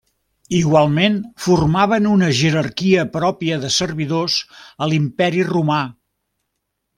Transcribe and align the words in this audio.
Igualment 0.59 1.17
formaven 1.43 2.07
una 2.11 2.29
jerarquia 2.39 3.03
pròpia 3.17 3.59
de 3.67 3.71
servidors 3.77 4.39
a 4.87 4.89
l'Imperi 4.93 5.47
Romà. 5.51 5.79